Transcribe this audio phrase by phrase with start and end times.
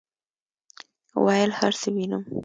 [1.25, 2.23] ویل هرڅه وینم،